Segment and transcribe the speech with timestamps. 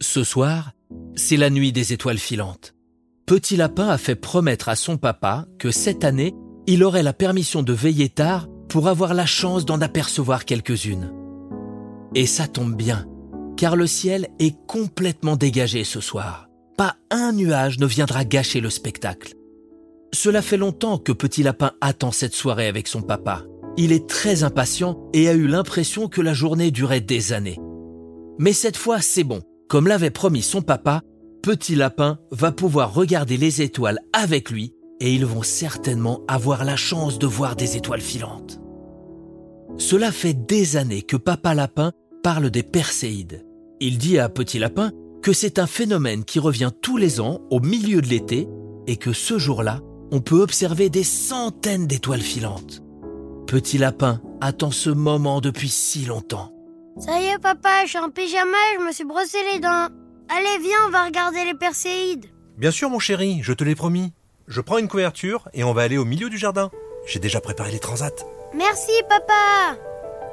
[0.00, 0.72] Ce soir,
[1.14, 2.74] c'est la nuit des étoiles filantes.
[3.26, 6.34] Petit Lapin a fait promettre à son papa que cette année,
[6.66, 11.12] il aurait la permission de veiller tard pour avoir la chance d'en apercevoir quelques-unes.
[12.14, 13.06] Et ça tombe bien,
[13.56, 16.48] car le ciel est complètement dégagé ce soir.
[16.76, 19.34] Pas un nuage ne viendra gâcher le spectacle.
[20.12, 23.44] Cela fait longtemps que Petit Lapin attend cette soirée avec son papa.
[23.76, 27.58] Il est très impatient et a eu l'impression que la journée durait des années.
[28.38, 29.40] Mais cette fois, c'est bon.
[29.68, 31.02] Comme l'avait promis son papa,
[31.42, 36.76] Petit Lapin va pouvoir regarder les étoiles avec lui et ils vont certainement avoir la
[36.76, 38.60] chance de voir des étoiles filantes.
[39.76, 43.44] Cela fait des années que Papa Lapin parle des Perséides.
[43.80, 47.60] Il dit à Petit Lapin que c'est un phénomène qui revient tous les ans au
[47.60, 48.48] milieu de l'été
[48.86, 49.80] et que ce jour-là,
[50.12, 52.82] on peut observer des centaines d'étoiles filantes.
[53.46, 56.53] Petit Lapin attend ce moment depuis si longtemps.
[56.98, 59.88] Ça y est, papa, je suis en pyjama et je me suis brossé les dents.
[60.28, 62.26] Allez, viens, on va regarder les Perséides.
[62.56, 64.12] Bien sûr, mon chéri, je te l'ai promis.
[64.46, 66.70] Je prends une couverture et on va aller au milieu du jardin.
[67.06, 68.24] J'ai déjà préparé les transats.
[68.54, 69.76] Merci, papa.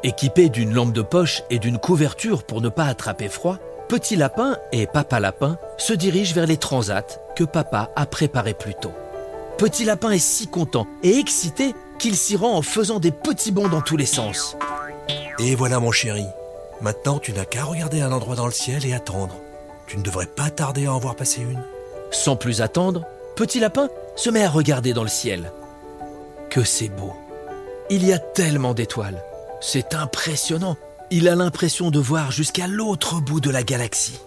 [0.03, 3.58] Équipés d'une lampe de poche et d'une couverture pour ne pas attraper froid,
[3.90, 8.75] Petit Lapin et Papa Lapin se dirigent vers les transats que papa a préparés plus
[8.75, 8.94] tôt.
[9.58, 13.68] Petit Lapin est si content et excité qu'il s'y rend en faisant des petits bonds
[13.68, 14.56] dans tous les sens.
[15.40, 16.25] Et voilà, mon chéri.
[16.82, 19.36] Maintenant, tu n'as qu'à regarder un endroit dans le ciel et attendre.
[19.88, 21.64] Tu ne devrais pas tarder à en voir passer une.
[22.12, 25.52] Sans plus attendre, Petit Lapin se met à regarder dans le ciel.
[26.50, 27.14] Que c'est beau.
[27.90, 29.24] Il y a tellement d'étoiles.
[29.62, 30.78] C'est impressionnant.
[31.12, 34.20] Il a l'impression de voir jusqu'à l'autre bout de la galaxie.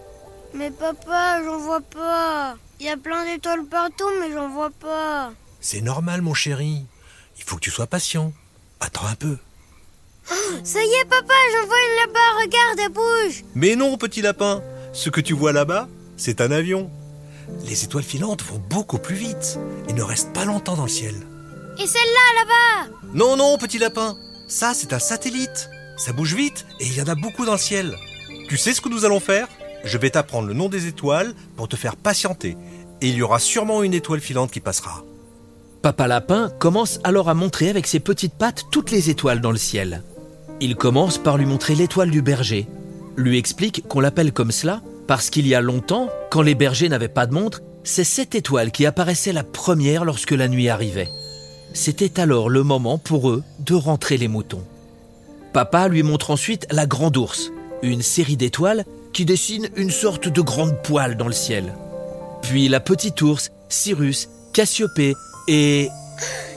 [0.53, 2.57] Mais papa, j'en vois pas.
[2.79, 5.33] Il y a plein d'étoiles partout, mais j'en vois pas.
[5.61, 6.85] C'est normal, mon chéri.
[7.39, 8.33] Il faut que tu sois patient.
[8.81, 9.39] Attends un peu.
[10.65, 12.41] Ça y est, papa, j'en vois une là-bas.
[12.43, 13.45] Regarde, elle bouge.
[13.55, 14.63] Mais non, petit lapin.
[14.93, 16.91] Ce que tu vois là-bas, c'est un avion.
[17.67, 19.59] Les étoiles filantes vont beaucoup plus vite
[19.89, 21.15] et ne restent pas longtemps dans le ciel.
[21.79, 22.91] Et celle-là, là-bas.
[23.13, 24.17] Non, non, petit lapin.
[24.49, 25.69] Ça, c'est un satellite.
[25.99, 27.97] Ça bouge vite et il y en a beaucoup dans le ciel.
[28.49, 29.49] Tu sais ce que nous allons faire?
[29.85, 32.57] Je vais t'apprendre le nom des étoiles pour te faire patienter.
[33.01, 35.05] Et il y aura sûrement une étoile filante qui passera.
[35.83, 39.59] Papa Lapin commence alors à montrer avec ses petites pattes toutes les étoiles dans le
[39.59, 40.03] ciel.
[40.61, 42.67] Il commence par lui montrer l'étoile du berger,
[43.17, 47.09] lui explique qu'on l'appelle comme cela parce qu'il y a longtemps, quand les bergers n'avaient
[47.09, 51.11] pas de montre, c'est cette étoile qui apparaissait la première lorsque la nuit arrivait.
[51.75, 54.65] C'était alors le moment pour eux de rentrer les moutons.
[55.53, 60.41] Papa lui montre ensuite la grande ours, une série d'étoiles qui dessinent une sorte de
[60.41, 61.75] grande poêle dans le ciel.
[62.43, 65.15] Puis la petite ours, Cyrus, Cassiopée
[65.49, 65.89] et...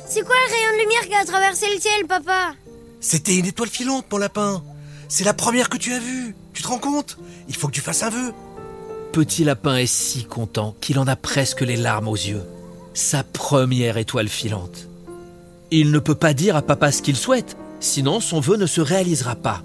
[0.07, 2.53] C'est quoi le rayon de lumière qui a traversé le ciel, papa?
[2.99, 4.63] C'était une étoile filante, mon lapin.
[5.09, 6.35] C'est la première que tu as vue.
[6.53, 7.17] Tu te rends compte?
[7.47, 8.33] Il faut que tu fasses un vœu.
[9.13, 12.43] Petit Lapin est si content qu'il en a presque les larmes aux yeux.
[12.93, 14.87] Sa première étoile filante.
[15.71, 18.81] Il ne peut pas dire à papa ce qu'il souhaite, sinon son vœu ne se
[18.81, 19.63] réalisera pas.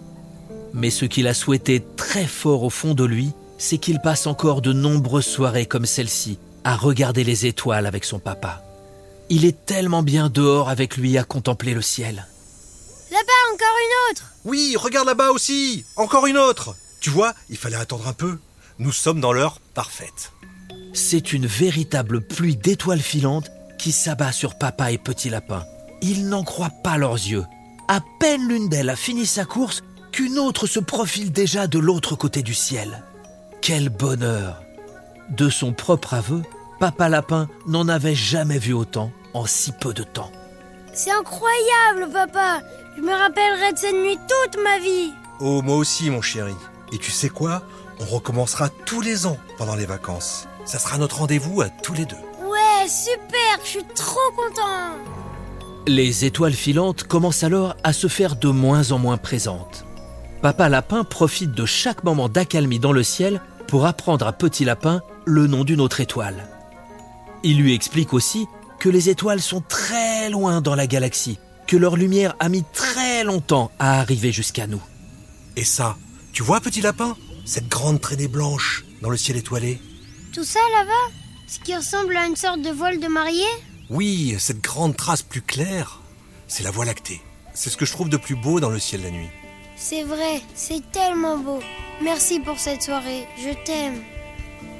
[0.75, 4.63] Mais ce qu'il a souhaité très fort au fond de lui, c'est qu'il passe encore
[4.63, 8.63] de nombreuses soirées comme celle-ci à regarder les étoiles avec son papa.
[9.29, 12.27] Il est tellement bien dehors avec lui à contempler le ciel.
[13.53, 15.85] Encore une autre Oui, regarde là-bas aussi.
[15.97, 16.75] Encore une autre.
[17.01, 18.39] Tu vois, il fallait attendre un peu.
[18.79, 20.33] Nous sommes dans l'heure parfaite.
[20.95, 25.67] C'est une véritable pluie d'étoiles filantes qui s'abat sur papa et petit lapin.
[26.01, 27.45] Ils n'en croient pas leurs yeux.
[27.89, 32.17] À peine l'une d'elles a fini sa course qu'une autre se profile déjà de l'autre
[32.17, 33.03] côté du ciel.
[33.61, 34.63] Quel bonheur
[35.29, 36.43] De son propre aveu,
[36.81, 40.33] papa lapin n'en avait jamais vu autant en si peu de temps.
[40.95, 42.61] C'est incroyable, papa
[42.97, 46.55] Je me rappellerai de cette nuit toute ma vie Oh, moi aussi, mon chéri.
[46.93, 47.63] Et tu sais quoi?
[48.01, 50.47] On recommencera tous les ans pendant les vacances.
[50.65, 52.17] Ça sera notre rendez-vous à tous les deux.
[52.45, 54.99] Ouais, super Je suis trop content
[55.87, 59.85] Les étoiles filantes commencent alors à se faire de moins en moins présentes.
[60.43, 65.01] Papa Lapin profite de chaque moment d'accalmie dans le ciel pour apprendre à Petit Lapin
[65.25, 66.49] le nom d'une autre étoile.
[67.43, 68.47] Il lui explique aussi
[68.79, 69.63] que les étoiles sont
[70.23, 74.69] très loin dans la galaxie, que leur lumière a mis très longtemps à arriver jusqu'à
[74.69, 74.81] nous.
[75.57, 75.97] Et ça,
[76.33, 79.81] tu vois, petit lapin Cette grande traînée blanche dans le ciel étoilé?
[80.33, 81.13] Tout ça là-bas
[81.49, 83.55] Ce qui ressemble à une sorte de voile de mariée?
[83.91, 86.01] Oui, cette grande trace plus claire,
[86.47, 87.21] c'est la Voie lactée.
[87.53, 89.31] C'est ce que je trouve de plus beau dans le ciel la nuit.
[89.75, 91.59] C'est vrai, c'est tellement beau.
[92.01, 94.01] Merci pour cette soirée, je t'aime.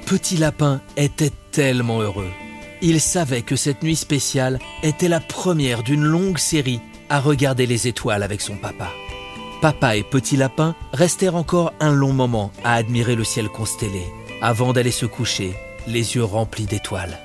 [0.05, 2.31] Petit Lapin était tellement heureux.
[2.85, 7.87] Il savait que cette nuit spéciale était la première d'une longue série à regarder les
[7.87, 8.89] étoiles avec son papa.
[9.61, 14.03] Papa et Petit Lapin restèrent encore un long moment à admirer le ciel constellé.
[14.41, 15.55] avant d'aller se coucher,
[15.87, 17.17] les yeux remplis d'étoiles.